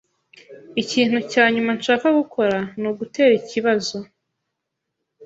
Ikintu 0.81 1.17
cya 1.31 1.43
nyuma 1.53 1.71
nshaka 1.79 2.07
gukora 2.19 2.57
ni 2.79 2.87
ugutera 2.91 3.33
ikibazo. 3.41 3.97